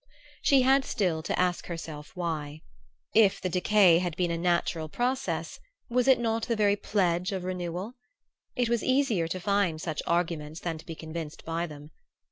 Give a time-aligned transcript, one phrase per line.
[0.41, 2.61] She had still to ask herself why.
[3.13, 7.43] If the decay had been a natural process, was it not the very pledge of
[7.43, 7.93] renewal?
[8.55, 11.91] It was easier to find such arguments than to be convinced by them.